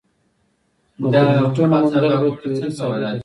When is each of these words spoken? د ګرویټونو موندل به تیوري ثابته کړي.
د 1.11 1.13
ګرویټونو 1.27 1.67
موندل 1.71 2.03
به 2.21 2.29
تیوري 2.39 2.69
ثابته 2.77 2.99
کړي. 3.11 3.19